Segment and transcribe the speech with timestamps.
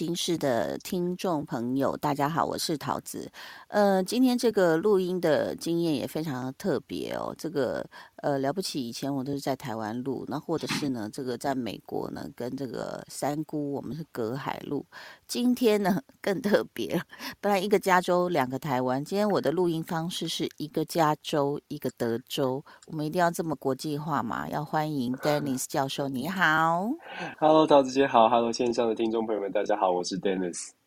[0.00, 3.30] 位女人心事的听众朋友，大家好，我是桃子。
[3.70, 7.32] 呃，今天这个录音的经验也非常特别哦。
[7.38, 14.84] 这个呃了不起，以前我都是在台湾录，那或者是呢，这个在美国呢，跟这个三姑我们是隔海录。
[15.28, 17.00] 今天呢 更特别，
[17.40, 19.04] 本来一个加州，两个台湾。
[19.04, 22.64] 今天我的录音方式是一个加州，一个德州。
[22.88, 24.48] 我们一定要这么国际化嘛？
[24.48, 26.90] 要欢迎 Dennis 教授，你好。
[27.38, 28.28] Hello，桃子姐好。
[28.28, 30.79] Hello，线上的听众朋友们，大家好，我是 Dennis。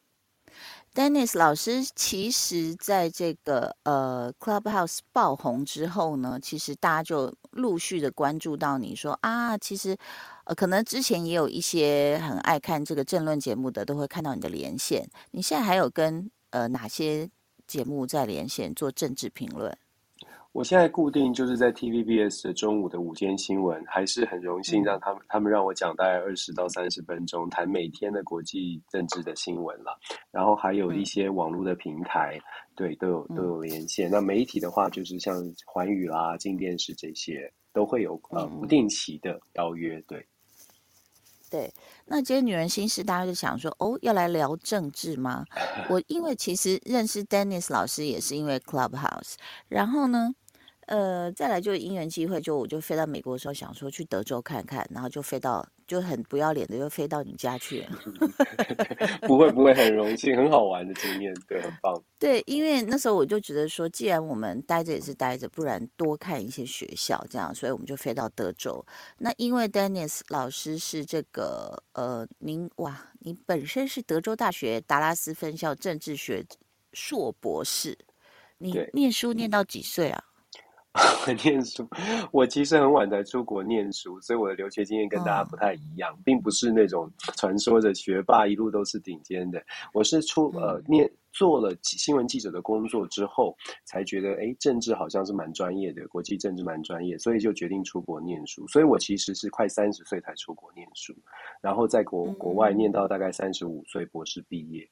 [0.93, 9.97] Dennis 老师，其实在这个呃 Clubhouse 爆红之后呢，其实大家就陆续的关注到你说啊，其实
[10.43, 15.03] 呃可能之前也有一些很爱看这个政论节目的，都会看到你的连线。
[15.31, 17.27] 你现在还有跟呃哪些
[17.65, 19.75] 节目在连线做政治评论？
[20.53, 29.99] 我现在固定就是在 TVBS 的中午的午间新闻，还是很荣幸让他们他们让我讲大概二十到三十分钟，谈每天的国际政治的新闻了。
[30.29, 32.39] 然后还有一些网络的平台，
[32.75, 34.11] 对，都有都有连线。
[34.11, 39.99] 那媒体的话，就是像环宇啦、金电视这些，都会有呃不定期的邀约。
[40.01, 40.23] 对，
[41.49, 41.73] 对。
[42.05, 45.43] 那今天女人心事，大家就想说，哦，要来聊政治吗？
[45.89, 49.33] 我因为其实认识 Dennis 老师也是因为 Clubhouse，
[49.67, 50.35] 然后呢。
[50.87, 57.87] 呃，再来就因缘机会，就我就飞到美国的时候，想说去德州看看，然后就飞到就很不要脸的，就飞到你家去。
[59.27, 62.03] 不会不会，很荣幸，很好玩的经验，对，很棒。
[62.19, 68.85] 对，因为那时候我就觉得说，既然我们待着也是待着，不然多看一些学校，这样，所以我们就飞到德州。
[69.17, 76.45] 那因为 Dennis 老师是这个呃，您哇，你本身是德州大学达拉斯分校政治学
[76.91, 77.97] 硕博士，
[78.57, 80.23] 你念书念到几岁啊？
[81.43, 81.87] 念书，
[82.31, 89.63] 我其实很晚才出国念书，所以我的留学经验跟大家不太一样，并不是那种传说的学霸，一路都是顶尖的。
[89.91, 98.67] 我是出呃念做了新闻记者的工作之后，才觉得哎，政治好像是蛮专业的，国际政治蛮专业，所以就决定出国念书。
[98.67, 101.11] 所以我其实是快三十岁才出国念书，
[101.59, 104.87] 然后在国国外念到大概三十五岁博士毕业。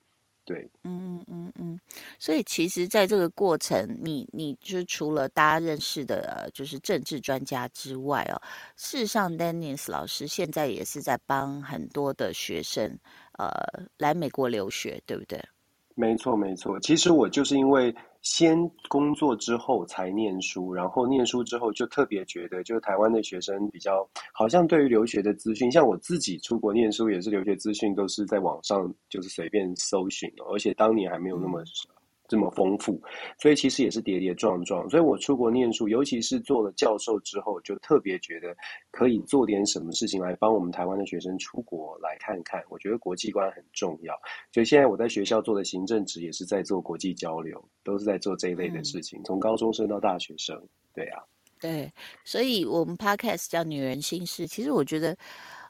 [0.46, 1.80] 对，嗯嗯嗯嗯，
[2.20, 8.42] 所以其实，在这个过程，你你就是除了大家认识的，就是政治专家之外哦，
[8.76, 12.98] 事实上，Dennis 老师现在也是在帮很多的学生，
[13.38, 13.50] 呃，
[13.98, 15.40] 来美国留学，对不对？
[15.96, 16.80] 没错，没错。
[16.80, 17.94] 其实我就是因为。
[18.22, 31.64] 先工作之后才念书，然后念书之后就特别觉得，就台湾的学生比较好像对于留学的资讯，像我自己出国念书也是留学资讯都是在网上就是随便搜寻，而且当年还没有那么。
[32.32, 32.98] 这么丰富，
[33.38, 34.90] 所以其实也是跌跌撞撞。
[34.90, 38.56] 所以我出国念书，尤其是做了教授之后，就特别觉得
[38.90, 42.64] 可以做点什么事情来帮我们台湾的学生出国来看看。
[42.70, 44.18] 我觉得国际观很重要。
[44.54, 50.58] 所以现在我在学校做的行政职也是在做国际交流，都是在做这一类的事情，从高中生到大学生。
[50.94, 51.22] 对啊，
[51.60, 51.92] 对，
[52.24, 55.18] 所以我们 podcast 叫《女人心事》，其实我觉得。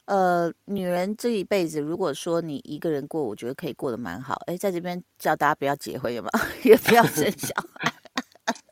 [0.05, 4.41] 呃，女人这一辈子，如果说你一个人过，我觉得可以过得蛮好。
[4.47, 6.29] 哎，在这边叫大家不要结婚，有吗？
[6.63, 7.93] 也不要生小孩。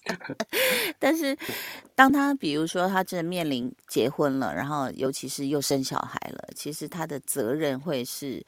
[1.00, 1.38] 但是，
[1.96, 8.46] 当他比如说他真的面临结婚了，然后尤其是又生小孩了，其实他的责任会是。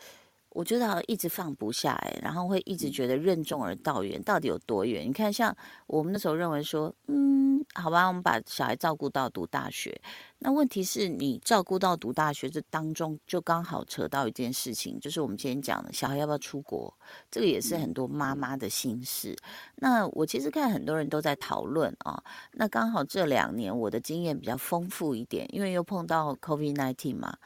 [0.53, 5.07] 我觉得好像一直放不下哎，然后会一直觉得任重而道远，到底有多远？
[5.07, 5.55] 你看，像
[5.87, 9.99] 我们那时候认为说，嗯，好吧，我们把小孩照顾到读大学。
[10.39, 16.93] 那问题是你照顾到读大学这当中，就刚好扯到一件事情，就是我们今天讲的小孩要不要出国，
[17.29, 19.33] 这个也是很多妈妈的心事。
[19.75, 22.21] 那我其实看很多人都在讨论啊，
[22.53, 27.37] 那刚好这两年我的经验比较丰富一点，因为又碰到 COVID nineteen 嘛，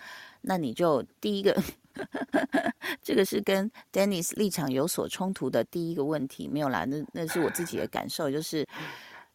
[0.42, 1.56] 那你就第一个。
[3.02, 8.68] 这个是跟 Dennis 立场有所冲突的第一个问题，没有啦，那那是我自己的感受，就是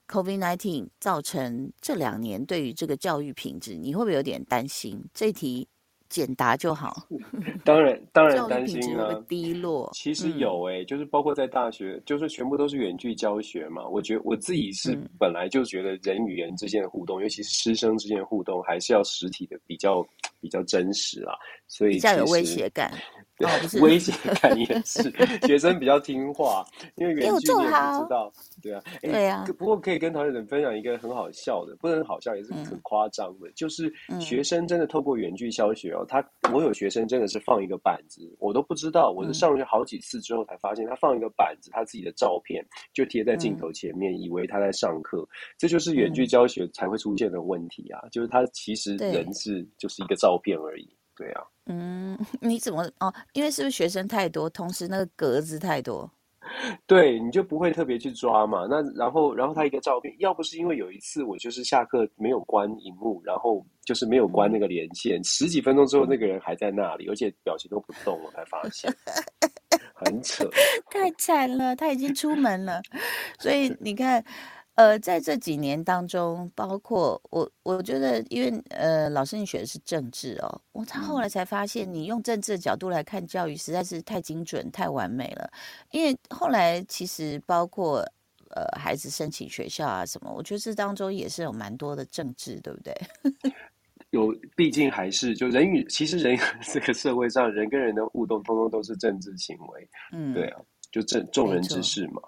[0.08, 5.04] COVID-19 造成这两年对于这个教育品质，你会不会有点担心？
[5.14, 5.68] 这题。
[6.10, 7.06] 简答就好。
[7.64, 9.88] 当然，当然担心啊，低落。
[9.94, 13.86] 其实有诶，就是包括在大学，就是全部都是远距教学嘛。
[13.86, 20.06] 我觉得我自己是本来就觉得人与人之间的互动，尤其是师生之间的互动，还是要实体的比较
[20.40, 21.32] 比较真实啊。
[21.68, 22.92] 所以比较有威胁感。
[23.80, 25.02] 威胁感也是，
[25.46, 26.66] 学生比较听话，
[26.96, 28.32] 因为远距你也不知道，
[28.62, 29.44] 对啊，对啊。
[29.58, 45.26] 不过可以跟同学们分享一个很好笑的，不能好笑，也是很夸张的，就是学生真的透过远距教学哦，他我有学生真的是放一个板子，我都不知道，我是上学好几次之后才发现，他放一个板子，他自己的照片就贴在镜头前面，以为他在上课，
[45.58, 50.88] 这就是远距教学才会出现的问题啊，就是他其实人是就是一个照片而已。
[51.20, 51.42] 对啊。
[51.66, 53.12] 嗯， 你怎么哦？
[53.34, 56.10] 因为是不是学生太多，同时那个格子太多？
[56.86, 58.66] 对，你就不会特别去抓嘛。
[58.68, 68.90] 那然后，然后他一个照片，要不是因为有一次我就是下课没有关荧幕，然后就是没有关那个连线，十几分钟之后那个人还在那里，而且表情都不动，我才发现，
[69.94, 70.48] 很扯，
[70.90, 72.80] 太惨了，他已经出门了，
[73.38, 74.24] 所以你看。
[74.80, 85.50] 呃，在这几年当中，包括我，我觉得，因为呃，老师你学的是政治哦，我他后来才发现，你用政治的角度来看教育，实在是太精准、太完美了。
[85.90, 87.98] 因为后来其实包括
[88.56, 92.94] 呃，孩子申请学校啊什么，我觉得这当中也是有蛮多的政治，对不对？
[94.08, 99.88] 有，毕竟还是就人与其实人这个社会上人跟人的互动，通通都是政治行为。
[100.12, 100.60] 嗯，对啊，
[100.90, 102.22] 就政众人之事嘛。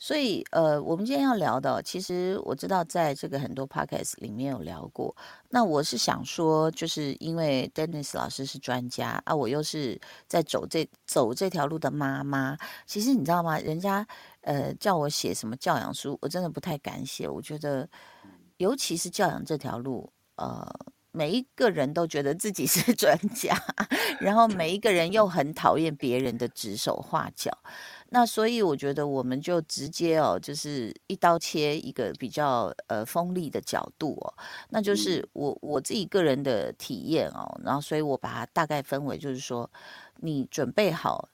[0.00, 5.14] 所以，呃，我们今天要聊的，其实我知道，在这个很多 podcast 里面有聊过。
[5.50, 12.56] 那我是想说，就是因为 Dennis 老师是专家啊，我又是在走这走这条路的妈妈。
[12.86, 13.58] 其实你知道吗？
[13.58, 14.06] 人家
[14.42, 17.28] 呃叫我写什么教养书，我真的不太敢写。
[17.28, 17.88] 我觉得，
[18.58, 20.64] 尤其是教养这条路，呃，
[21.10, 23.60] 每一个人都觉得自己是 专家，
[24.20, 27.50] 然后每一个人又很讨厌别人的指手画脚。
[28.10, 34.32] 那所以我觉得我们就直接哦，就是一刀切一个比较呃锋利的角度哦，
[34.70, 39.70] 那就是我我自己个人的体验哦，然后所以我把它大概分为就是说，
[40.16, 41.28] 你准备好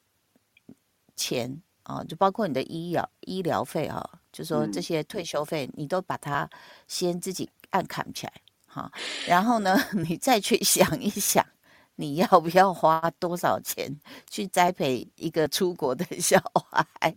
[1.15, 6.51] 钱啊，就包括你的医疗医疗费哈，就说这些退休费你都把它
[6.89, 8.33] 先自己按砍起来
[8.67, 8.91] 哈，
[9.29, 9.77] 然后呢，
[10.09, 11.47] 你再去想一想。
[11.97, 13.95] 你要不要花多少钱
[14.29, 17.15] 去栽培一个出国的 小孩？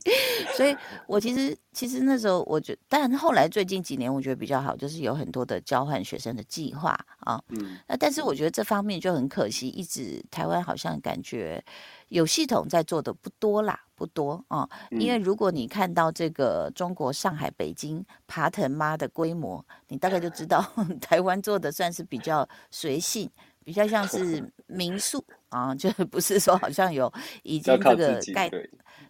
[0.55, 0.75] 所以，
[1.07, 7.41] 我其实其实那时候，我觉，但后来最近几年，我觉得比较好，就是有很多的交换学生的计划啊。
[7.49, 7.77] 嗯。
[7.87, 11.63] 那但是我觉得这方面就很可惜，一直台湾好像感觉
[12.09, 14.69] 有系统在做的不多啦，不多啊。
[14.91, 20.63] 因为如果你看到这个中国上海、北京爬藤妈的规模，你大概就知道
[21.01, 23.29] 台湾做的算是比较随性。
[23.67, 27.11] 比较像 是民宿啊，就 不是说好像有
[27.43, 28.49] 已经这个盖，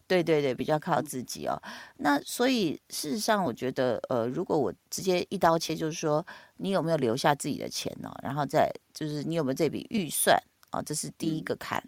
[0.07, 1.61] 对对对，比较靠自己哦。
[1.97, 6.25] 那所以事实上，我觉得呃，如果我直接一刀切，就是说
[6.55, 8.11] 你有没有留下自己的钱呢？
[8.23, 10.35] 然后再就是你有没有这笔预算
[10.71, 10.81] 啊？
[10.81, 11.83] 这是第一个坎。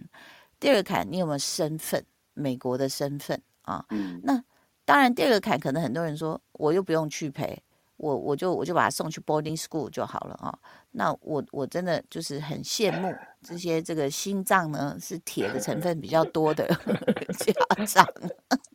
[0.59, 2.05] 第二个坎，你有没有身份？
[2.35, 3.83] 美国的身份啊？
[4.21, 4.43] 那
[4.85, 7.63] 当然，第二个坎可能很多人说，我又不用去赔。
[7.99, 10.57] 我我就我就把他送去 boarding school 就好了啊。
[10.91, 13.13] 那我我真的就是很羡慕
[13.43, 16.65] 这些这个心脏呢是铁的成分比较多的
[17.37, 18.07] 家长。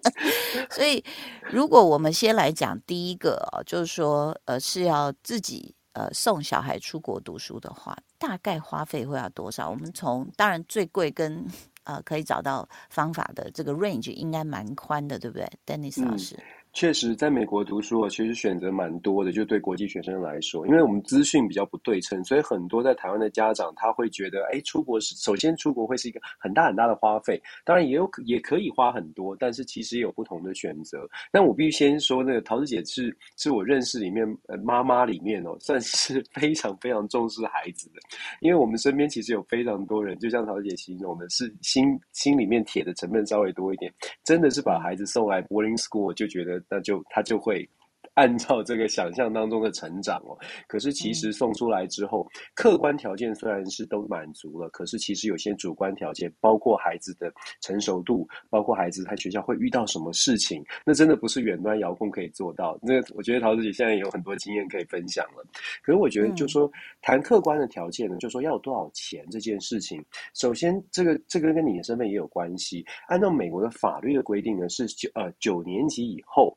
[0.71, 1.03] 所以
[1.51, 9.71] 如果我们先来讲第一个啊，就是说呃是要自己呃送小孩出国读书的话，大概花费会要多少？
[9.71, 11.45] 我们从当然最贵跟
[11.85, 16.39] 呃可以找到方法的这个 range 应该蛮宽的，对不对，Dennis 老师？
[16.75, 19.31] 确实，在美国读书其实选择蛮多的。
[19.31, 27.41] 就对国际学生来说，因为我们资讯比较不对称，所以很多在台湾的家长他会觉得，哎，出国是首先出国会是一个很大很大的花费。
[27.65, 31.09] 当然也有也可以花很多，但是其实有不同的选择。
[31.31, 38.01] 但我必须先说，那个桃子姐是是我认识里面呃妈妈里面哦，算是 非常非常重视孩子的。
[38.41, 43.93] 因为我们身边其实有非常多人，就像桃子姐形容的，是心心里面铁的成分稍微多一点，
[44.25, 46.64] 真的是把孩子送来 boarding school 就觉得。
[46.69, 47.69] 那就他就会。
[48.15, 62.79] 按照这个想象当中的成长哦， 可是其实送出来之后，客观条件虽然是都满足了，可是其实有些主观条件，包括孩子的成熟度，包括孩子在学校会遇到什么事情，那真的不是远端遥控可以做到。
[62.83, 65.45] 那我觉得陶子姐现在有很多经验可以分享了。
[65.83, 66.71] 可是我觉得，就说
[67.03, 70.05] 谈客观的条件呢，就说要有多少钱这件事情，
[70.35, 72.85] 首先这个这个跟你的身份也有关系。
[73.09, 76.57] 按照美国的法律的规定呢，是九呃九年级以后。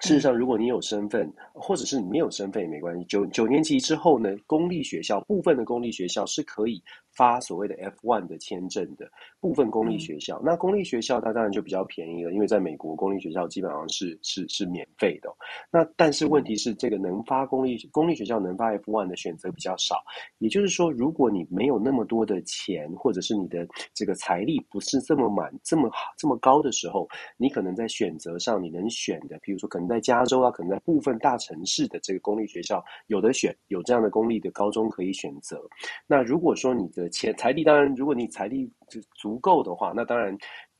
[0.00, 3.04] 事实上，如果你有身份，或者是你没有身份也没关系。
[3.04, 6.82] 九九年级之后呢，公立学校部分的公立学校是可以。
[7.14, 9.06] 发所谓的 F1 的签证的
[9.38, 15.28] 部分公立学校，那公立学校它当然就比较便宜了，因为在美国公立学校基本上是是是免费的。
[15.70, 20.02] 那但是问题是，这个能发公立公立学校能发 F1 的选择比较少。
[20.38, 27.06] 也就是说，如果你没有那么多的钱，或者是你的这个财力不是这么满、这么好、这么高的时候，
[27.36, 35.62] 你可能在选择上你能选的，比如说可在加州啊，可能在部分大城市的这个公立学校有的选，有这样的公立的高中可以选择。
[36.06, 38.70] 那如果说你的钱财力当然，如果你财力
[39.16, 40.36] 足够的话，那当然，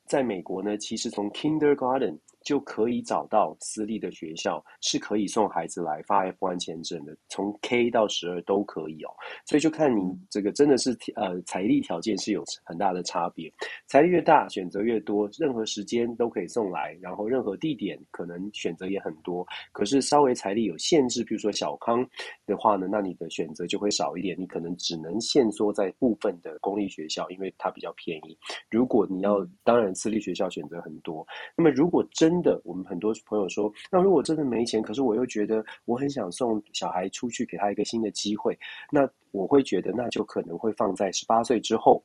[0.06, 9.11] 在美国呢，其实从 kindergarten 就可以找到私立的学校是可以送孩子来发 F1 签证的，从 K 到十二都可以哦。
[9.46, 13.52] 所以就看你这个真的是呃财力条件是有很大的差别，
[13.87, 19.46] 财力越大选择越多，任何时间都可以送来，然后任何地点可能选择也很多。
[19.72, 22.06] 可是稍微财力有限制，比如说小康
[22.46, 28.38] 的话呢，那你的选择就会少一点，你可能只能限缩在部分的公立学校，因为它比较便宜。
[28.70, 31.26] 如果你要，当然私立学校选择很多。
[31.56, 38.59] 那么如果真真的，我们很多朋友说，那如果真的没钱，可是我又觉得我很想送小孩出去，给他一个新的机会，
[38.91, 42.03] 那我会觉得那就可能会放在十八岁之后。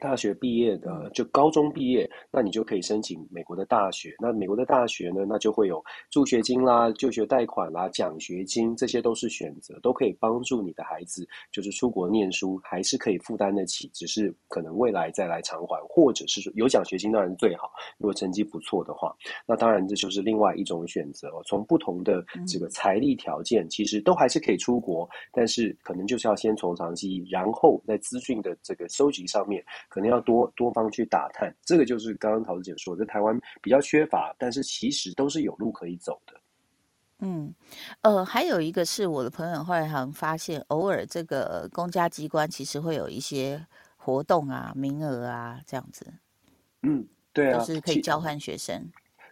[0.00, 4.14] 大学毕业的，就高中毕业，那你就可以申请美国的大学。
[4.20, 13.90] 那美国的大学呢，那就会有助学金啦、就学贷款啦、奖学金，这些都是选择，都可以帮助你的孩子，就是出国念书，还是可以负担得起。
[13.92, 17.70] 只是可能未来再来偿还，或者是说有奖学金当然最好。
[17.98, 19.14] 如果成绩不错的话，
[19.46, 21.28] 那当然这就是另外一种选择。
[21.46, 29.64] 从不同的这个财力条件，其实都还是可以出国，但是可能就是要先从长计议，然后在资讯的这个收集上面。
[29.88, 36.34] 可能要多多方去打探，这个就是刚刚陶子姐说，在台湾比较缺乏，但是其实都是有路可以走的。
[37.20, 37.52] 嗯，
[38.02, 43.66] 呃，还有一个是我的朋友后来好像发现，偶尔这个公家机关其实会有一些
[43.96, 46.06] 活动啊、名额啊这样子。
[46.82, 48.88] 嗯，对啊，就是可以交换学生。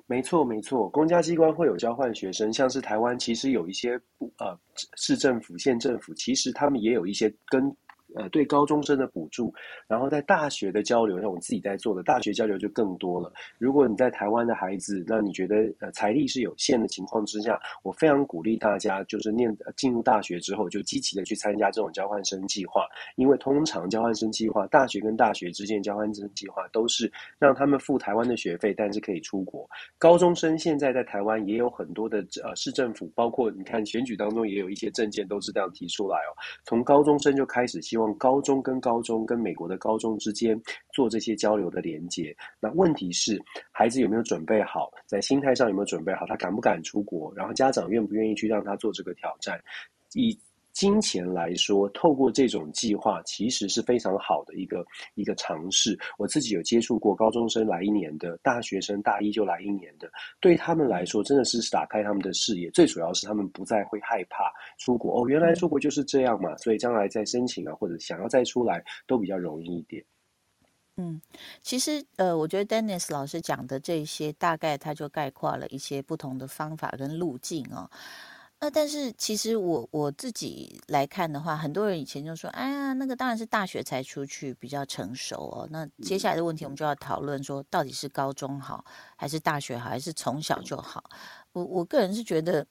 [0.07, 4.01] 没错，没错，公家机关会有交换学生，像是台湾其实有一些
[4.39, 4.59] 呃
[4.97, 7.77] 市政府、县政府，其实他们也有一些跟。
[8.17, 9.53] 呃，对高中生的补助，
[9.87, 13.31] 然后在大学的交流，像我自己在做的大学交流就更多了。
[13.59, 29.69] 如果你在台湾的孩子，那你觉得呃财力是有限的情况之下，我非常鼓励大家，就是念进入大学之后就积极的去参加这种交换生计划，因为通常交换生计划，大学跟大学之间交换生计划都是让他们付台湾的学费，但是可以出国。
[29.99, 36.33] 高中生现在在台湾也有很多的呃市政府，包括你看选举当中也有一些证件都是这样提出来哦，
[36.65, 38.06] 从高中生就开始希望。
[38.15, 40.61] 高中跟高中跟美国的高中之间
[40.93, 49.61] 做这些交流的连接，那问题是孩子有没有准备好，在心态上有没有准备好，他敢不敢出国，然后家长愿不愿意去让他做这个挑战，
[50.15, 50.39] 以。
[50.77, 55.99] 金钱来说，透过这种计划，其实是非常好的一个一个尝试。
[56.19, 60.07] 我自己有接触过高中生来一年的，大学生大一就来一年的，
[60.39, 62.71] 对他们来说，真的是打开他们的视野。
[62.73, 70.05] 最主要是他们不再会害怕出国哦，原来出国就是这样嘛，所以将来再申请啊，或者想要再出来，都比较容易一点。
[70.99, 71.19] 嗯，
[71.63, 77.91] 其实呃，我觉得 Dennis 老师讲的这些，大概他就概括了一些不同的方法跟路径哦。
[78.59, 85.69] 那但是其实我我自己来看的话，很多人以前就说，哎呀，那个当然是大学才出去比较成熟哦。
[85.71, 88.85] 那接下来的问题，我们就要讨论说，到底是高中好，
[89.17, 91.05] 还是大学好，还是从小就好？
[91.53, 92.67] 我我个人是觉得，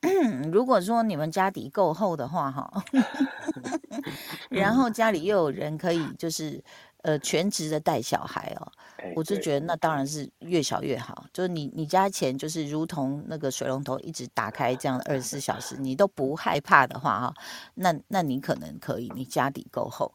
[0.52, 2.84] 如果说你们家底够厚的话，哈，
[4.50, 6.62] 然后家里又有人可以就是。
[7.02, 8.72] 呃，全职的带小孩哦，
[9.16, 11.24] 我就觉得那当然是越小越好。
[11.32, 17.34] 就是你你家钱就是如同那个水龙头一直打开这样二十四小时，你都不害怕的话哈，
[17.74, 20.12] 那那你可能可以，你家底够厚。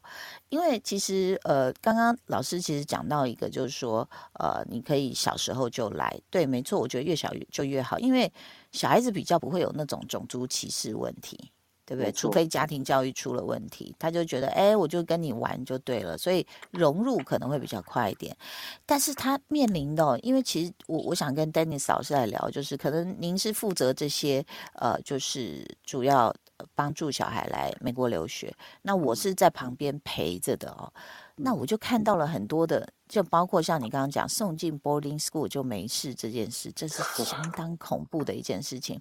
[0.48, 8.32] 因为其实呃，刚刚老师其实讲到一个，就是说呃，你可以小时候就来，对，没错，我觉得越小就越好，因为
[8.70, 11.50] 小孩子比较不会有那种种族歧视问题。
[11.86, 12.12] 对不对？
[12.12, 18.36] 除非家庭教育出了问题，他就觉得，哎，我就跟你玩就对了，所以融入可能会比较快一点。
[18.84, 26.34] 但是他面临的，因为其实我我想跟 Dennis 老师来聊，就是可能您是负责这些，呃，就是主要
[26.74, 28.52] 帮助小孩来美国留学，
[28.82, 30.92] 那我是在旁边陪着的哦。
[31.36, 39.00] 那我就看到了很多的，就包括像你刚刚讲送进 boarding school 就没事这件事，这是相 当恐怖的一件事情。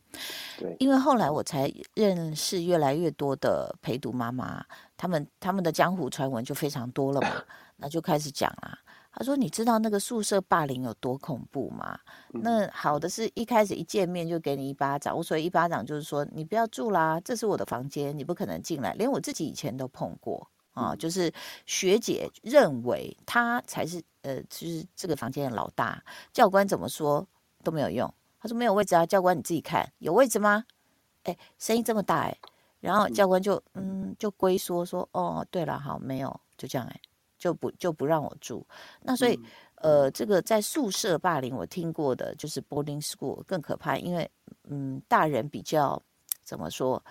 [0.57, 4.63] 对，因为后来我才认识越来越多的陪读妈妈，
[4.95, 7.29] 他们他们的江湖传闻就非常多了嘛，
[7.77, 8.79] 那就开始讲啦。
[9.17, 11.97] 他说：“你知道那个宿舍霸凌有多恐怖吗？
[12.33, 18.93] 那好的是一开始一见面就给你一巴掌，我所以一巴掌就是说你不要住啦，这是我的房间，你不可能进来。
[18.95, 20.45] 连我自己以前都碰过。”
[20.75, 21.33] 啊，就是
[21.65, 26.03] 学姐认为她才是呃，就是这个房间的老大。
[26.31, 27.27] 教官怎么说
[27.63, 28.13] 都没有用。
[28.39, 30.63] 他说没有位置啊，教官你自己看有位置吗？
[31.23, 32.37] 哎，声音这么大哎，
[32.79, 37.01] 然后教官就嗯就龟缩说哦，对了，好没有，就这样哎，
[37.39, 38.63] 就不就不让我住。
[39.01, 39.39] 那所以
[39.77, 44.29] 呃，这个在宿舍霸凌我听过的就是 boarding school 更可怕，因为
[44.65, 45.99] 嗯大人比较
[46.43, 47.03] 怎么说？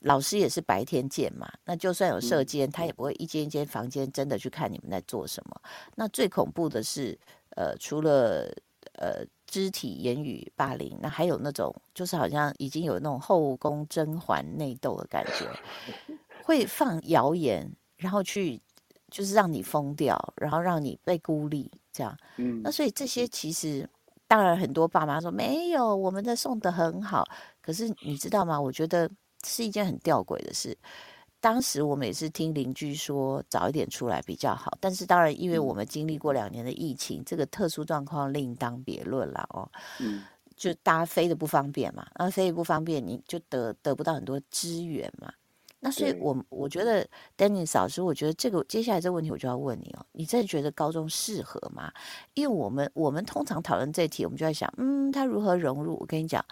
[0.00, 5.60] 老师也是白天见嘛，那就算有射监，他也不会一间一间房间真的去看你们在做什么。
[5.96, 7.18] 那最恐怖的是，
[7.56, 8.48] 呃，除了
[8.94, 18.60] 呃肢体言语霸凌，那还有那种就是好像已经有那种后宫甄嬛内斗的感觉，会放谣言，然后去
[19.10, 22.16] 就是让你疯掉，然后让你被孤立，这样。
[22.36, 23.88] 嗯，那所以这些其实
[24.28, 27.24] 当然很多爸妈说没有，我们的送的很好，
[27.60, 28.60] 可是你知道吗？
[28.60, 29.10] 我觉得
[29.48, 30.76] 是一件很吊诡的事。
[31.40, 39.70] 当时我们也是听邻居说早一点出来比较好，但是当然，因为我们经历过两年的疫情，这个特殊状况另当别论了哦。
[40.00, 40.24] 嗯，
[40.56, 45.32] 就大家飞的不方便嘛，那飞的不方便，你就得得不到很多资源嘛。
[45.80, 51.92] 那所以，我我觉得，Dennis 老师，我觉得这个接下来这个问题我就要问你哦，你真的觉得高中适合吗？
[52.34, 55.96] 因为我们我们通常讨论这题，我们就在想，嗯，他如何融入？
[56.00, 56.44] 我跟你讲，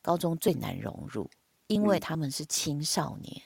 [0.00, 1.28] 高中最难融入，
[1.72, 3.42] 因为他们是青少年。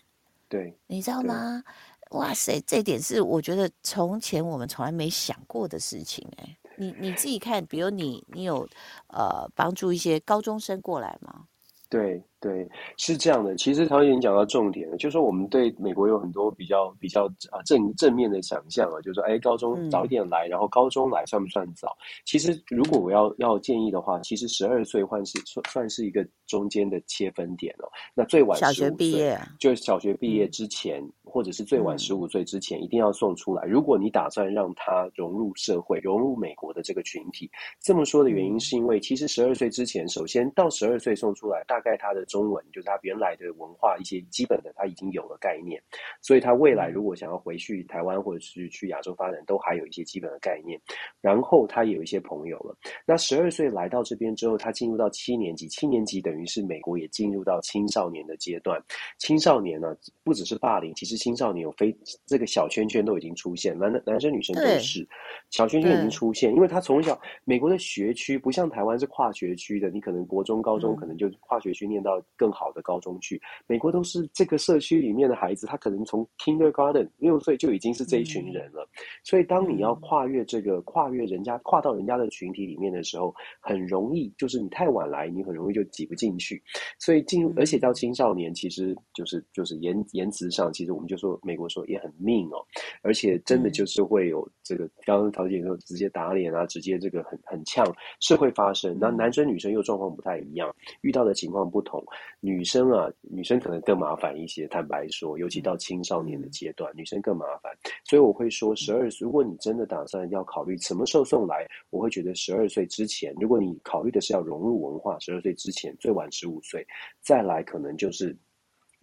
[0.49, 1.63] 对，你知道吗？
[2.11, 6.57] 哇塞，这点是我觉得从前我们从来没想过的事情哎。
[6.79, 8.69] 你你自己看，比如你你有
[9.09, 11.47] 呃帮助一些高中生过来吗？
[11.89, 13.55] 对对，是这样的。
[13.57, 21.97] 其实陶姐讲到重点了，就是说我们对美国有很多比较比较啊正正面的想象啊，就是说，哎，高中早一点来，然后高中来算不算早？
[22.25, 27.89] 其实如果我要要建议的话，其实十二岁算是算算是一个中间的切分点哦。
[28.15, 31.03] 那最晚小学毕业，就小学毕业之前。
[31.27, 33.65] 或者是最晚十五岁之前一定要送出来。
[33.65, 45.83] 如果你打算让他融入社会、融入美国的这个群体，这么说的原因是因为，其实十二岁之前，首先到十二岁送出来，大概他的中文就是他原来的文化一些基本的他已经有了概念，
[46.23, 50.81] 所以他未来如果想要回去台湾或者是去亚洲发展，都还有一些基本的概念。
[51.21, 52.73] 然后他有一些朋友了。
[53.05, 58.81] 那十二岁来到这边之后，他进入到七年级，七年级等于是美国也进入到青少年的阶段。
[59.19, 61.16] 青少年呢，不只是霸凌，其实。
[61.17, 61.97] 青少年有非
[62.27, 65.07] 这个小圈圈都已经出现，男男生女生都是
[65.51, 73.41] 小圈圈已经出现，因为他从小美国的学区不像台湾是跨学区的，你可能国中、高中可能就跨学区念到更好的高中去。
[73.67, 78.89] 美国都是这个社区里面的孩子，他可能从 kindergarten 六岁就已经是这一群人了。
[79.25, 86.63] 所以当你要跨越这个跨越人家跨到人家的群体里面的时候，很容易就是你太晚来，你很容易就挤不进去。
[86.99, 91.17] 所以进入而且到青少年，其实就是就是言言辞上，其实我们就。
[91.17, 92.61] 说美国说也很命哦，
[93.01, 97.87] 而且真的就是会有这个，刚刚陶姐说直接打脸啊，直接这个很很呛
[98.21, 98.95] 是会发生。
[99.01, 102.05] 那男生女生又状况不太一样，遇到的情况不同。
[102.41, 104.69] 女生啊，女生可能更麻烦一些。
[104.69, 107.73] 坦白说，尤其到青少年的阶段，女生更麻烦。
[108.05, 113.35] 所以我会说，十二岁，如果你真的打算要考虑什么时候送来，我会觉得十二岁之前。
[113.41, 116.87] 如果你考虑的是要融入文化，十二岁之前，最晚十五岁
[117.23, 118.37] 再来，可能就是。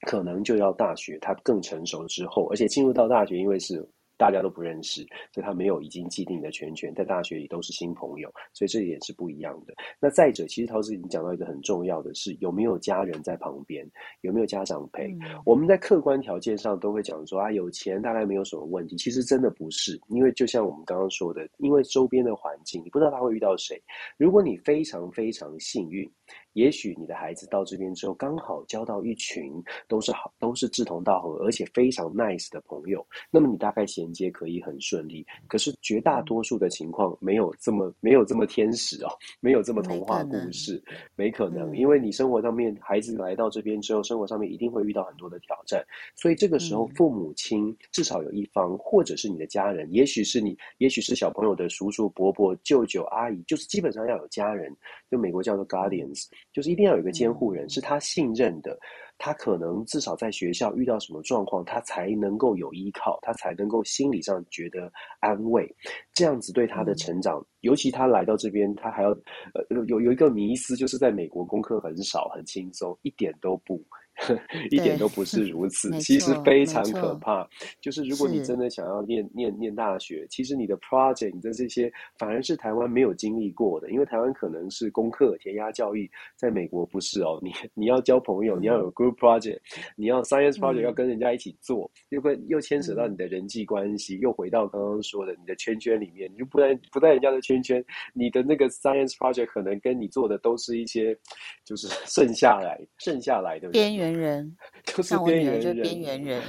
[0.05, 3.85] 可能就要大学，他更成熟之后，而且进入到大学，因为是
[4.15, 5.01] 大家都不认识，
[5.33, 9.73] 所以他没有已经既定的圈圈，在大学里都是新朋友，所以这一点是不一样的。
[9.99, 13.85] 那再者，其实陶子已经讲到一个很重要的是，有没有家人在旁边，
[14.21, 15.13] 有没有家长陪？
[15.45, 23.81] 我们在客观条件上都会讲说啊，有钱大概没有什么问题，其实真的不是，因为就像我们刚刚说的，因为周边的环境，你不知道他会遇到谁。
[24.15, 26.09] 如果你非常非常幸运。
[26.53, 29.51] 也许你的孩子到这边之后，刚好交到一群
[29.87, 35.25] 都是好、都是志同道合，而且非常 nice 的朋友，那么你大概衔接可以很顺利。
[35.47, 40.81] 可是绝大多数的情况没有这么没有这么天使哦，没有这么童话故事，
[41.15, 45.83] 没可能，因为你生活上面孩子来到这边之后，生活上面一定会遇到很多的挑战，
[46.15, 54.75] 所以这个时候父母亲至少有一方，或者是你的家人，也许是你，也许是小朋友的叔叔伯伯、舅舅阿姨，就是基本上要有家人，
[55.09, 56.27] 就美国叫做 guardians。
[56.53, 58.77] 就是一定要有一个监护人，是他信任的，
[59.17, 65.67] 他可能至少在学校遇到什么状况，他才能够有依靠，他才能够心理上觉得安慰，
[66.13, 73.83] 这样子对他的成长，尤其他来到这边，他还要呃有有一个迷思，就是在美国功课很少，很轻松，一点都不。
[74.69, 77.47] 一点都不是如此，其实非常可怕。
[77.81, 87.39] 就是如果你真的想要念念念大学，其实你的 project 你的这些反而是台湾没有经历过的，因为台湾可能是功课填鸭教育，在美国不是哦。
[87.41, 89.59] 你你要交朋友，你要有 group project，
[89.95, 101.17] 你要 science project 要跟人家一起做，又会又牵扯到你的人际关系，又回到刚刚说的你的圈圈里面，你就不在不在人家的圈圈，你的那个 science project 可能跟你做的都是一些
[101.65, 104.02] 就是 剩下来剩下来的边缘。
[104.11, 106.41] 缘人，就是边缘人，边缘人，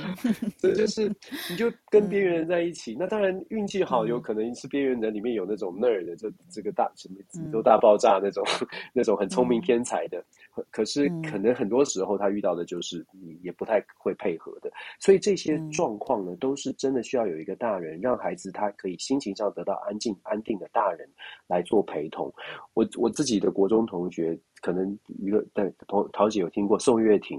[0.59, 1.09] 这就是
[1.51, 2.97] 你就 跟边缘人在一起。
[2.99, 8.45] 那当然运气好，有可能是边缘人里面有那种 nerd，这这个大什么宇宙大爆炸那种，
[8.93, 10.25] 那种很聪明天才的。
[10.71, 14.71] 可是可能很多时候他遇到的就是你也不太会配合的。
[15.01, 21.09] 所以这些状况呢，都是真的需要有一个大人，让孩子他可以心情上得到安静、安定的大人
[21.47, 22.33] 来做陪同。
[22.75, 24.39] 我我自己的国中同学。
[24.65, 27.39] 可能一个但陶陶姐有听过宋岳庭，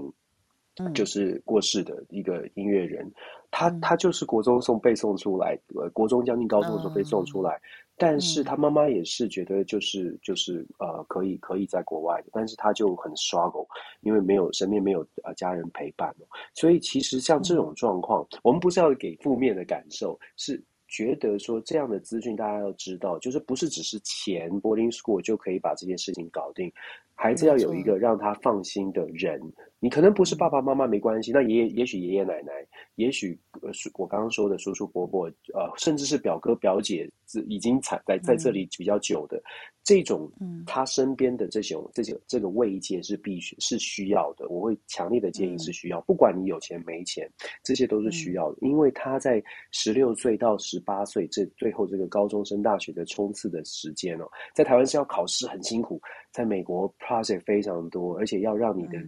[0.94, 3.04] 就是过世的一个音乐人，
[3.50, 7.60] 他他就是国中送背诵出来，呃，国中将近高中的时候背诵出来，
[7.96, 13.66] 但是他妈妈也是觉得就是就是呃可以可以在国外的，但是他就很 struggle，
[14.02, 16.14] 因为没有身边没有呃家人陪伴
[16.54, 20.62] 所以其实像这种状况，我们不是要给负面的感受，是。
[20.88, 26.72] 觉得说这样的资讯大家要知道，就是不是只是钱 boarding school 就可以把这件事情搞定，
[27.14, 29.40] 孩子要有一个让他放心的人。
[29.78, 32.52] 你可能不是爸爸妈妈没关系，那爷爷也许爷爷奶奶，
[32.94, 37.08] 也许呃我刚刚说的叔叔伯伯，呃，甚至是表哥表姐，
[37.46, 39.42] 已经在在在这里比较久的。
[39.84, 40.28] 这种，
[40.66, 47.30] 他身边的这种这些这个慰藉是必须是需要的，我会强烈的建议是需要，不管你有钱没钱，
[47.62, 56.00] 这些都是需要的，因为他在十六岁到十八岁这最后这个高中升大学的冲刺的时间哦，在台湾是要考试很辛苦，
[56.32, 58.98] 在美国 project 非常多，而且要让你的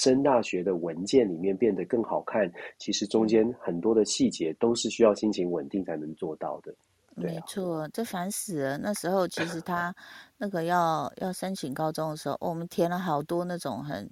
[0.00, 6.72] 升大学的文件里面变得更好看，其实中间很多的细节都是需要心情稳定才能做到的。
[7.16, 8.78] 没错，这烦死了。
[8.78, 9.92] 那时候其实他
[10.36, 14.08] 那个要要申请高中的时候，我们填了好多那种很。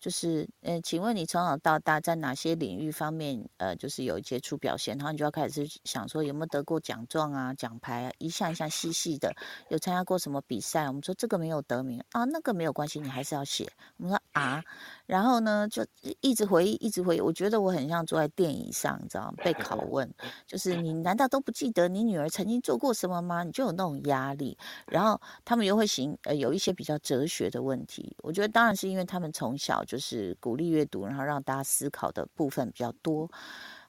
[0.00, 4.96] 就是，嗯，请问你从小到大在哪些领域方面，呃，就是有杰出表现？
[4.96, 9.30] 然后你就要开始想说有没有得过奖状啊、奖牌啊，一项一项细细的，
[9.68, 10.86] 有参加过什么比赛？
[10.86, 13.70] 我们说这个没有得名啊，那个没有关系，你还是要写。
[13.98, 14.64] 我们说啊，
[15.04, 15.86] 然后呢就
[16.22, 17.20] 一直回忆，一直回忆。
[17.20, 19.34] 我觉得我很像坐在电椅上，你知道吗？
[19.44, 20.10] 被拷问，
[20.46, 23.42] 就是你难道都不记得你女儿曾经做过什么吗？
[23.44, 24.56] 你就有那种压力。
[24.86, 28.16] 然后他们又会行，呃，有一些比较哲学的问题。
[28.22, 29.84] 我觉得当然是因为他们从小。
[29.90, 33.28] 就是鼓励阅读，然后让大家思考的部分比较多。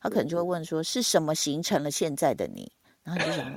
[0.01, 2.71] 他可能就会问说：“是什么形成了现在的你？”
[3.03, 3.55] 然后你就想：“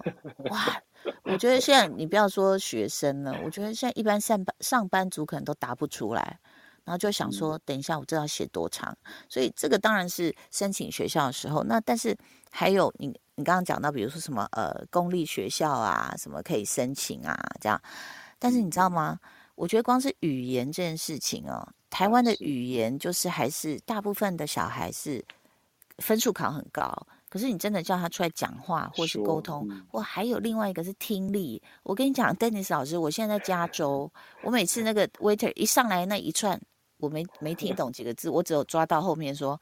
[0.50, 0.78] 哇，
[1.24, 6.38] 我觉得现在你不要说学生了，我觉得现在一般上班上班族可能都答不出来。”
[6.84, 8.94] 然后就想说：“等一下，我知道写多长。”
[9.26, 11.64] 所以这个当然是申请学校的时候。
[11.64, 12.14] 那但是
[12.50, 17.80] 还有你你刚刚讲到，比如说什么呃公立学校啊，什么可以申请啊这样。
[18.38, 19.18] 但是你知道吗？
[19.54, 21.66] 我觉得光是语言这件事情哦。
[21.94, 25.24] 台湾的语言就是还是大部分的小孩是
[25.98, 26.92] 分数考很高，
[27.28, 31.62] 可是你真的叫他出来讲话或是沟通，我还有另外一个是听力。
[31.84, 34.10] 我跟你讲，Dennis 老师，我现在在加州，
[34.42, 36.60] 我每次那个 waiter 一上来那一串，
[36.96, 39.60] 我没没听懂几个字，我只有抓到后面说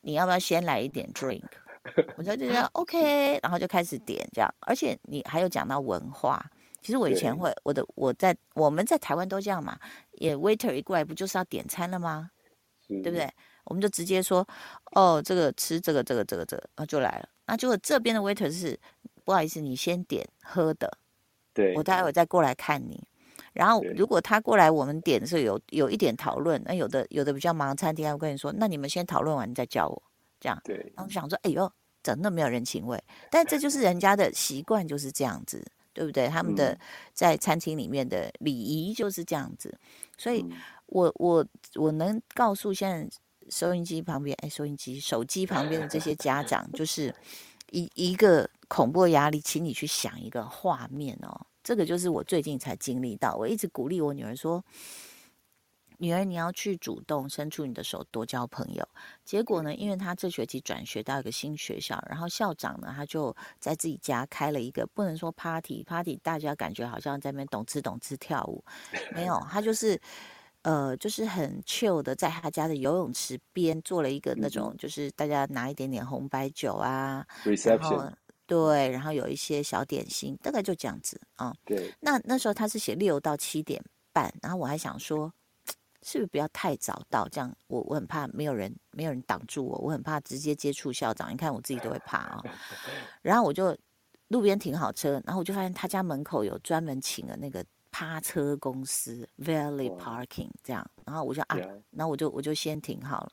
[0.00, 1.44] 你要不要先来一点 drink，
[2.16, 6.42] 我就觉得 OK，然后就开始点这样，而且你还有讲到文化。
[6.82, 9.76] 其实我以前会，我的我在我们在台湾都这样嘛，
[10.16, 12.30] 也 waiter 一过来不就是要点餐了吗？
[12.88, 13.28] 对不对？
[13.64, 14.46] 我们就直接说，
[14.92, 17.28] 哦，这个吃这个这个这个这个，啊就来了。
[17.46, 18.78] 那结果这边的 waiter 是
[19.24, 20.98] 不好意思，你先点喝的，
[21.52, 23.02] 对我待会再过来看你。
[23.52, 30.02] 然后如果他过来，我们点的时候有有一点讨论，那有的有的比较忙，餐厅还会跟你说，那你们先讨论完再叫我，
[30.38, 30.60] 这样。
[30.62, 30.76] 对。
[30.94, 31.68] 然后想说，哎呦，
[32.02, 33.02] 怎么那么没有人情味？
[33.30, 35.64] 但这就是人家的习惯，就是这样子。
[35.96, 36.28] 对不对？
[36.28, 36.78] 他们的
[37.14, 39.74] 在餐厅里面的礼仪就是这样子，
[40.18, 40.44] 所以
[40.88, 41.44] 我我
[41.76, 43.08] 我能告诉现在
[43.48, 47.14] 收音机旁边，哎，收音机、手机旁边的这些家长，就是
[47.70, 51.46] 一一个恐怖的压力，请你去想一个画面哦。
[51.64, 54.62] 这个就是我最近才经历到，我一直鼓励我女儿说。
[55.98, 58.86] 女儿，你要去主动伸出你的手，多交朋友。
[59.24, 68.62] 结果呢，因为他这学期转学到一个新学校，然后校长呢，他就在自己家开了一个，不能说 party，party 大家感觉好像在那边懂吃懂吃跳舞，
[69.14, 70.00] 没有，他就是，
[70.62, 78.12] 呃，就是很 chill 的，在他家的游泳池边做了一个那种，就是大家拿一点点红白酒啊，reception，
[78.46, 81.54] 对，然后有一些小点心，大概就这样子啊。
[81.64, 83.82] 对，那那时候他是写六到七点
[84.12, 85.32] 半，然后我还想说。
[86.08, 87.28] 是不是不要太早到？
[87.28, 91.32] 这样我我很怕没有人没有人挡住我，我很怕直接接触校长。
[91.32, 92.40] 你看我自己都会怕啊。
[93.22, 93.76] 然后我就
[94.28, 100.88] 路边停好车，然后我就发现他家门口有专门请了那个趴车公司 Valley Parking 这样。
[101.04, 101.58] 然后我就啊，
[101.90, 103.32] 然后我就我就先停好了。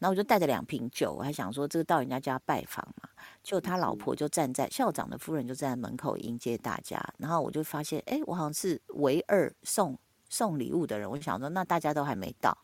[0.00, 3.08] 然后我就带着两瓶酒，我还想说这个到人家家拜访嘛，
[3.44, 7.00] 就他老婆就站在校长的夫人就站在门口迎接大家。
[7.18, 9.96] 然后我就发现，哎，我好像是唯二送。
[10.28, 12.56] 送礼物的人，我想说，那大家都还没到，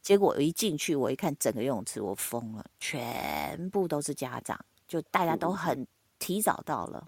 [0.00, 5.86] 结果我一进去，我一看整个游泳池，我疯了，全部都是家长，就大家都很
[6.18, 7.06] 提早到了，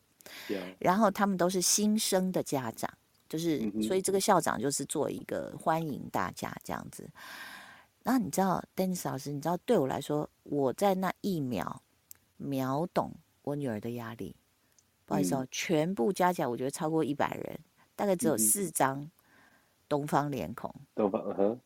[0.79, 2.91] 然后他们都是新生的家长，
[3.29, 7.09] 就是所以这个校长就是做一个欢迎大家这样子。
[8.03, 11.83] 然后你知道，Dennis 老师，你知道对我来说，我在那一秒
[12.37, 13.11] 秒懂
[13.43, 14.37] 我女儿的压力。
[15.07, 17.59] 不好意思哦，全部加起来，我觉得超过一百人，
[17.95, 19.11] 大概只有四张
[19.89, 20.75] 东方脸孔。
[20.95, 21.61] 东方，嗯哼。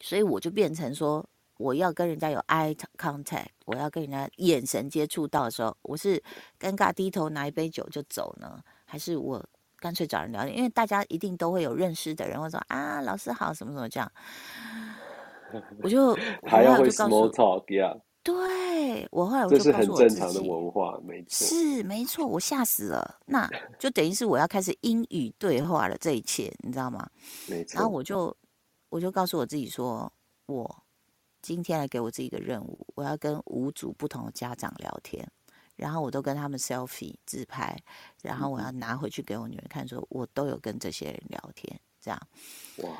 [0.00, 1.24] 所以我就变成说，
[1.56, 6.22] 我要跟人家有 eye contact，我要跟人家眼神接触到的时候，我是
[6.58, 9.44] 尴尬低头拿一杯酒就走呢，还是我
[9.80, 10.56] 干脆找人聊天？
[10.56, 14.12] 因为大家一定都会有认识的人，会说啊，老师好，什么什么这样。
[15.82, 16.14] 我就
[16.46, 17.96] 还 要会 small talk 呀，
[18.28, 27.08] 对我后来我就这是很正常的文化，没错，是没错，我吓死了，那就等于是我要开始英语对话了，这一切你知道吗？
[27.48, 28.36] 没错，然后我就
[28.90, 30.12] 我就告诉我自己说，
[30.44, 30.82] 我
[31.40, 35.26] 今天来给我自己一个任务，我要跟五组不同的家长聊天，
[35.76, 37.74] 然后我都跟他们 selfie 自拍，
[38.22, 42.20] 然后我要拿回去给我女儿看，说我都有跟这些人聊天，这样，
[42.82, 42.90] 哇。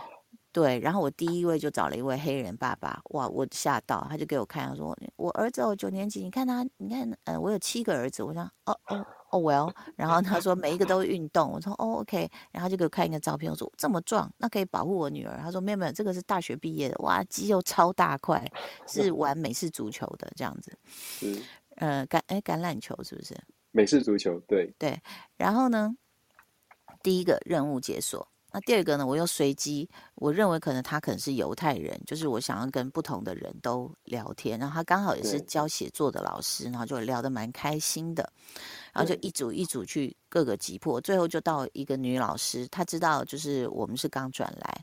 [0.51, 18.43] 对，然后我第一位就找了一位黑人爸爸，哇，我吓到，他就给我看，他说我儿子哦九年级，你看他，你看，呃，我有七个儿子，我想哦哦哦，well，然后他说每一个都运动，我说哦 OK，然后就给我看一个照片，我说这么壮，那可以保护我女儿，他说没有没有，这个是大学毕业的，哇，肌肉超大块，
[18.89, 20.77] 是玩美式足球的这样子，
[21.23, 21.43] 嗯，
[21.77, 23.37] 呃橄哎橄榄球是不是？
[23.71, 24.75] 美式足球，对。
[24.79, 24.99] 对，
[25.37, 25.95] 然后呢，
[27.03, 28.27] 第一个任务解锁。
[28.51, 29.07] 那第二个呢？
[29.07, 38.33] 我又随机，我认为可能他可能是犹太人，就是我想要跟不同的人都聊天，然后他刚好也是教写作的老师，然后就聊得蛮开心的，
[38.95, 44.81] 然后就一组一组去各个击破，最后就到一个女老师，她知道就是我们是刚转来，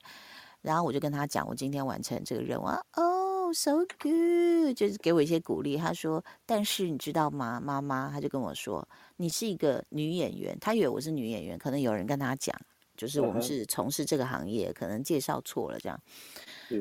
[0.61, 5.75] 然后我就跟她讲我今天完成这个任务，哦，so good，就是给我一些鼓励。
[5.75, 12.55] 她说，但是你知道吗，妈妈，她就跟我说，你是一个女演员，她以为我是女演员，可能有人跟她讲。
[12.95, 15.99] 就是我们是从事这个行业，可能介绍错了这样。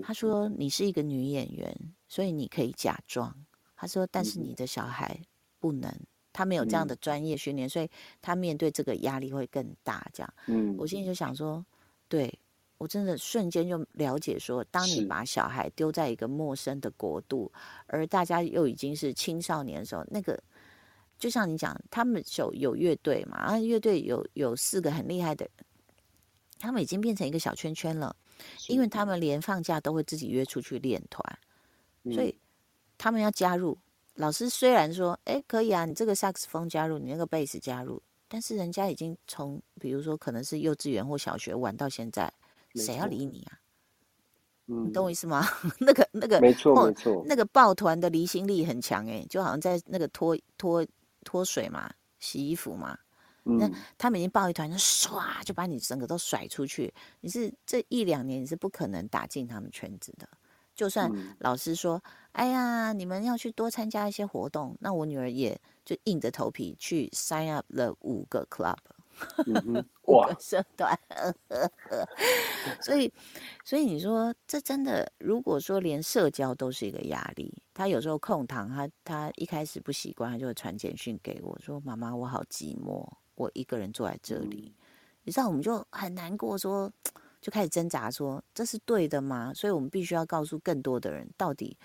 [0.02, 1.76] 他说你是一个女演员，
[2.08, 3.34] 所以你可以假装。
[3.76, 5.20] 他说，但是你的小孩
[5.58, 5.92] 不能，
[6.32, 7.90] 他没有这样的专业训练，所以
[8.22, 10.06] 他面对这个压力会更大。
[10.12, 11.62] 这样，嗯，我心里就想说，
[12.08, 12.32] 对
[12.78, 17.52] 我真的瞬间就了解说，当你把小孩丢在一个陌生的国度，
[17.86, 20.40] 而大家又已经是青少年的时候，那个
[21.18, 25.46] 就像你讲，他们有有乐队嘛，啊，乐队有有四个很厉害的。
[26.64, 28.16] 他们已经变成一个小圈圈了，
[28.68, 31.38] 因为他们连放假都会自己约出去练团，
[32.14, 32.34] 所以
[32.96, 33.76] 他们要加入。
[34.14, 42.32] 老师虽然说，哎，可以啊，你这个萨克斯风加入，你那个贝斯加入，但是人家已经从，比如说可能是幼稚园或小学玩到现在，
[42.76, 43.58] 谁要理你啊？
[44.64, 45.46] 你懂我意思吗？
[45.78, 50.86] 那 个那个，没错没错，那个抱团的离心力很强哎，就好像在那个脱脱
[51.24, 52.98] 脱水嘛，洗衣服嘛。
[53.44, 56.92] 那他们已经抱一团，就唰就把你整个都甩出去。
[57.20, 60.26] 你是这一两年你是不可能打进他们圈子的。
[60.74, 62.02] 就算老师说
[62.32, 68.76] ：“哎呀，你们要去多参加一些活动。”那我女儿也就硬着头皮去 sign up 了五个 club，
[70.02, 70.98] 五个社团。
[72.82, 73.12] 所以，
[73.64, 84.74] 所以你说这真的，如果说连社交都是一个压力，他有时候空堂，他他一开始不习惯，他就会传简讯给我说：“妈妈，我好寂寞。”我一个人坐在这里，
[85.24, 86.92] 你知道，我们就很难过，说
[87.40, 89.52] 就开始挣扎，说这是对的吗？
[89.54, 91.76] 所以我们必须要告诉更多的人，到底。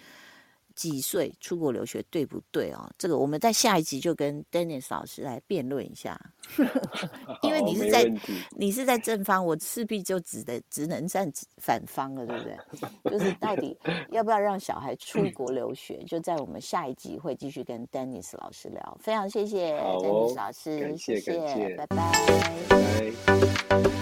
[0.80, 2.90] 几岁出国留学对不对哦？
[2.98, 6.18] 这个我们在下一集就跟 Dennis 老师来辩论一下，
[7.44, 8.10] 因为你是在
[8.56, 12.58] 你是在正方，我势必就只能只能站反方了，对不对？
[13.12, 13.78] 就是到底
[14.12, 16.02] 要不要让小孩出国留学？
[16.08, 18.98] 就在我们下一集会继续跟 Dennis 老师聊。
[19.02, 23.99] 非常谢谢 Dennis 老师，谢谢，拜拜。